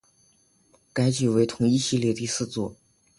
[0.93, 2.75] 该剧为同一系列第四作。